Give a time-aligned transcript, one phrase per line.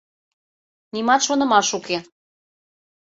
[0.93, 1.97] —Нимат шонымаш уке.